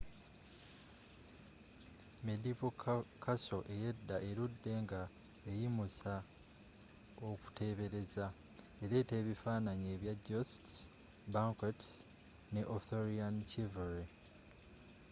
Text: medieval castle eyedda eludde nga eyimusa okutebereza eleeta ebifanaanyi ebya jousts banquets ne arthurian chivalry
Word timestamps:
medieval 2.27 2.73
castle 3.25 3.61
eyedda 3.73 4.17
eludde 4.31 4.73
nga 4.83 5.01
eyimusa 5.51 6.13
okutebereza 7.29 8.25
eleeta 8.83 9.13
ebifanaanyi 9.21 9.87
ebya 9.95 10.13
jousts 10.27 10.73
banquets 11.33 11.87
ne 12.53 12.61
arthurian 12.75 13.35
chivalry 13.49 14.07